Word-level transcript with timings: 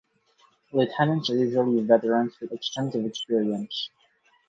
Lieutenants 0.73 1.29
are 1.29 1.37
usually 1.37 1.81
veterans 1.81 2.33
with 2.39 2.51
extensive 2.53 3.05
experience. 3.05 3.91